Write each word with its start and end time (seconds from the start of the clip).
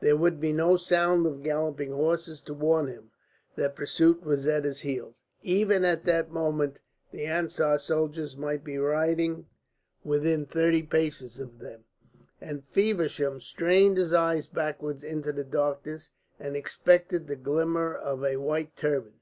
There 0.00 0.14
would 0.18 0.40
be 0.42 0.52
no 0.52 0.76
sound 0.76 1.24
of 1.24 1.42
galloping 1.42 1.90
horses 1.90 2.42
to 2.42 2.52
warn 2.52 2.86
him 2.86 3.10
that 3.56 3.74
pursuit 3.74 4.22
was 4.22 4.46
at 4.46 4.64
his 4.66 4.80
heels. 4.80 5.22
Even 5.42 5.86
at 5.86 6.04
that 6.04 6.30
moment 6.30 6.80
the 7.12 7.24
Ansar 7.24 7.78
soldiers 7.78 8.36
might 8.36 8.62
be 8.62 8.76
riding 8.76 9.46
within 10.04 10.44
thirty 10.44 10.82
paces 10.82 11.40
of 11.40 11.60
them, 11.60 11.84
and 12.42 12.66
Feversham 12.66 13.40
strained 13.40 13.96
his 13.96 14.12
eyes 14.12 14.46
backwards 14.46 15.02
into 15.02 15.32
the 15.32 15.44
darkness 15.44 16.10
and 16.38 16.56
expected 16.56 17.26
the 17.26 17.34
glimmer 17.36 17.94
of 17.96 18.22
a 18.22 18.36
white 18.36 18.76
turban. 18.76 19.14